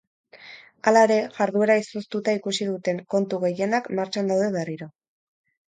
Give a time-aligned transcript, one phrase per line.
[0.91, 4.93] Hala ere, jarduera izoztuta ikusi duten kontu gehienak martxan daude berriro.